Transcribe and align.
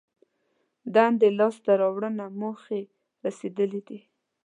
دندې 0.95 1.29
لاس 1.39 1.55
ته 1.65 1.71
راوړنه 1.81 2.25
موخې 2.39 2.81
رسېدلي 3.25 3.81
دي. 3.87 3.99